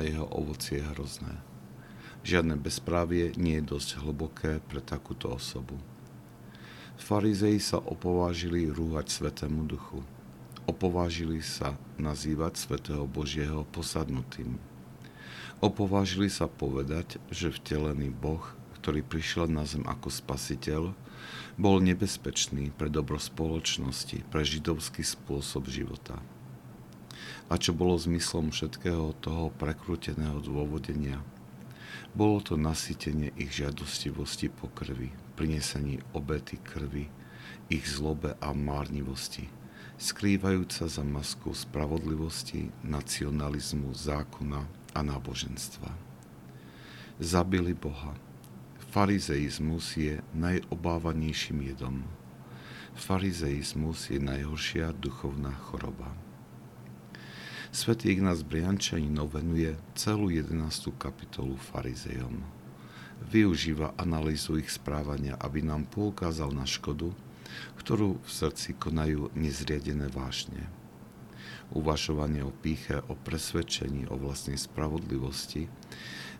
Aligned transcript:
a 0.00 0.08
jeho 0.08 0.24
ovocie 0.32 0.80
je 0.80 0.88
hrozné. 0.96 1.36
Žiadne 2.24 2.56
bezprávie 2.56 3.36
nie 3.36 3.60
je 3.60 3.68
dosť 3.76 4.00
hlboké 4.00 4.64
pre 4.64 4.80
takúto 4.80 5.28
osobu. 5.28 5.76
Farizei 6.96 7.60
sa 7.60 7.76
opovážili 7.76 8.72
rúhať 8.72 9.12
Svetému 9.12 9.68
duchu. 9.68 10.00
Opovážili 10.64 11.44
sa 11.44 11.76
nazývať 12.00 12.56
Svetého 12.56 13.04
Božieho 13.04 13.68
posadnutým. 13.68 14.56
Opovážili 15.60 16.32
sa 16.32 16.48
povedať, 16.48 17.20
že 17.28 17.52
vtelený 17.52 18.08
Boh, 18.08 18.40
ktorý 18.80 19.04
prišiel 19.04 19.52
na 19.52 19.68
zem 19.68 19.84
ako 19.84 20.08
spasiteľ, 20.08 20.96
bol 21.60 21.76
nebezpečný 21.84 22.72
pre 22.72 22.88
dobro 22.88 23.20
spoločnosti, 23.20 24.24
pre 24.32 24.48
židovský 24.48 25.04
spôsob 25.04 25.68
života 25.68 26.16
a 27.48 27.54
čo 27.56 27.72
bolo 27.72 27.96
zmyslom 27.96 28.52
všetkého 28.52 29.16
toho 29.22 29.54
prekrúteného 29.56 30.42
dôvodenia. 30.44 31.24
Bolo 32.10 32.42
to 32.42 32.58
nasytenie 32.58 33.30
ich 33.38 33.54
žiadostivosti 33.62 34.50
po 34.50 34.66
krvi, 34.66 35.14
prinesení 35.38 36.02
obety 36.10 36.58
krvi, 36.58 37.06
ich 37.70 37.86
zlobe 37.86 38.34
a 38.42 38.50
márnivosti, 38.50 39.46
skrývajúca 39.94 40.90
za 40.90 41.06
masku 41.06 41.54
spravodlivosti, 41.54 42.74
nacionalizmu, 42.82 43.94
zákona 43.94 44.66
a 44.90 45.00
náboženstva. 45.06 45.94
Zabili 47.22 47.78
Boha. 47.78 48.16
Farizeizmus 48.90 49.94
je 49.94 50.18
najobávanejším 50.34 51.62
jedom. 51.62 52.02
Farizeizmus 52.98 54.10
je 54.10 54.18
najhoršia 54.18 54.90
duchovná 54.98 55.54
choroba. 55.70 56.10
Svetý 57.70 58.18
Ignác 58.18 58.42
Briančanino 58.42 59.30
venuje 59.30 59.78
celú 59.94 60.26
11. 60.26 60.90
kapitolu 60.98 61.54
farizejom. 61.54 62.42
Využíva 63.30 63.94
analýzu 63.94 64.58
ich 64.58 64.74
správania, 64.74 65.38
aby 65.38 65.62
nám 65.62 65.86
poukázal 65.86 66.50
na 66.50 66.66
škodu, 66.66 67.14
ktorú 67.78 68.18
v 68.18 68.26
srdci 68.26 68.74
konajú 68.74 69.30
nezriadené 69.38 70.10
vášne. 70.10 70.66
Uvažovanie 71.70 72.42
o 72.42 72.50
píche, 72.50 72.98
o 73.06 73.14
presvedčení, 73.14 74.10
o 74.10 74.18
vlastnej 74.18 74.58
spravodlivosti 74.58 75.70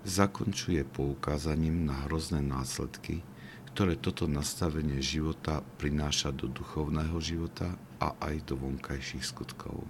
zakončuje 0.03 0.83
poukázaním 0.83 1.87
na 1.87 2.11
hrozné 2.11 2.43
následky, 2.43 3.23
ktoré 3.71 3.95
toto 3.95 4.27
nastavenie 4.27 4.99
života 4.99 5.63
prináša 5.79 6.35
do 6.35 6.51
duchovného 6.51 7.23
života 7.23 7.79
a 8.03 8.19
aj 8.19 8.51
do 8.51 8.59
vonkajších 8.59 9.23
skutkov. 9.23 9.87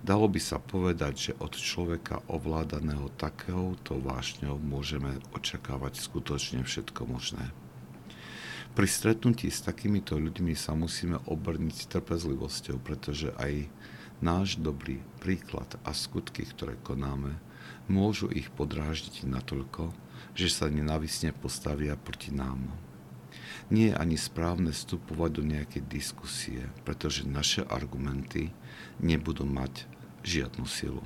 Dalo 0.00 0.26
by 0.30 0.40
sa 0.40 0.56
povedať, 0.56 1.14
že 1.30 1.32
od 1.38 1.52
človeka 1.56 2.24
ovládaného 2.30 3.12
takéhoto 3.20 4.00
vášňou 4.00 4.56
môžeme 4.56 5.20
očakávať 5.36 6.00
skutočne 6.00 6.64
všetko 6.64 7.04
možné. 7.04 7.52
Pri 8.70 8.86
stretnutí 8.86 9.50
s 9.50 9.66
takýmito 9.66 10.14
ľuďmi 10.14 10.54
sa 10.54 10.78
musíme 10.78 11.18
obrniť 11.26 11.90
trpezlivosťou, 11.90 12.78
pretože 12.78 13.34
aj 13.34 13.66
náš 14.22 14.56
dobrý 14.62 15.02
príklad 15.18 15.74
a 15.82 15.90
skutky, 15.90 16.46
ktoré 16.46 16.78
konáme, 16.80 17.36
môžu 17.90 18.30
ich 18.30 18.46
podráždiť 18.54 19.26
natoľko, 19.26 19.90
že 20.38 20.48
sa 20.48 20.70
nenávisne 20.70 21.34
postavia 21.34 21.98
proti 21.98 22.30
nám. 22.30 22.89
Nie 23.70 23.92
je 23.92 23.98
ani 23.98 24.16
správne 24.18 24.74
vstupovať 24.74 25.30
do 25.38 25.42
nejakej 25.46 25.82
diskusie, 25.86 26.66
pretože 26.82 27.26
naše 27.26 27.62
argumenty 27.66 28.50
nebudú 28.98 29.46
mať 29.46 29.86
žiadnu 30.26 30.66
silu. 30.66 31.02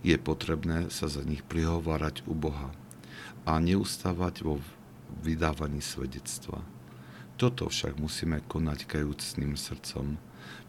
Je 0.00 0.16
potrebné 0.16 0.88
sa 0.88 1.06
za 1.06 1.20
nich 1.22 1.44
prihovárať 1.44 2.24
u 2.24 2.32
Boha 2.32 2.72
a 3.44 3.60
neustávať 3.60 4.42
vo 4.42 4.58
vydávaní 5.20 5.84
svedectva. 5.84 6.64
Toto 7.36 7.68
však 7.68 8.00
musíme 8.00 8.40
konať 8.48 8.88
kajúcným 8.88 9.60
srdcom, 9.60 10.16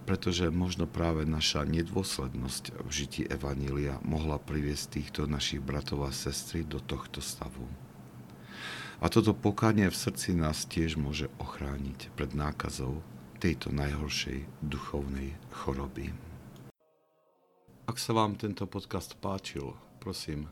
pretože 0.03 0.51
možno 0.51 0.83
práve 0.87 1.23
naša 1.23 1.63
nedôslednosť 1.63 2.75
v 2.83 2.89
žití 2.91 3.23
Evanília 3.27 3.99
mohla 4.03 4.39
priviesť 4.39 4.99
týchto 4.99 5.21
našich 5.27 5.63
bratov 5.63 6.07
a 6.07 6.11
sestry 6.11 6.67
do 6.67 6.83
tohto 6.83 7.23
stavu. 7.23 7.86
A 8.97 9.13
toto 9.13 9.37
pokánie 9.37 9.93
v 9.93 9.97
srdci 9.97 10.33
nás 10.33 10.65
tiež 10.65 10.97
môže 10.97 11.29
ochrániť 11.37 12.09
pred 12.17 12.33
nákazou 12.33 13.05
tejto 13.37 13.69
najhoršej 13.69 14.49
duchovnej 14.65 15.37
choroby. 15.53 16.09
Ak 17.85 18.01
sa 18.01 18.17
vám 18.17 18.41
tento 18.41 18.65
podcast 18.65 19.13
páčil, 19.21 19.77
prosím, 20.01 20.49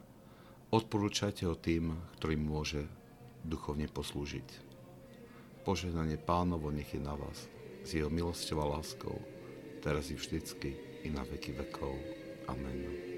odporúčajte 0.69 1.49
ho 1.49 1.57
tým, 1.57 1.97
ktorým 2.21 2.45
môže 2.45 2.85
duchovne 3.41 3.89
poslúžiť. 3.89 4.45
Požehnanie 5.65 6.21
pánovo 6.21 6.69
nech 6.69 6.93
je 6.93 7.01
na 7.01 7.17
vás, 7.17 7.49
s 7.81 7.89
jeho 7.97 8.13
milosťou 8.13 8.61
a 8.61 8.77
láskou, 8.77 9.17
teraz 9.81 10.13
i 10.13 10.15
vždycky, 10.15 10.77
i 11.01 11.09
na 11.09 11.25
veky 11.25 11.57
vekov. 11.57 11.97
Amen. 12.45 13.14